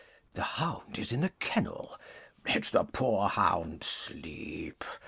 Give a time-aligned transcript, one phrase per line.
[0.33, 1.95] The hound is in the kennel;
[2.47, 4.83] Let the poor hound sleep!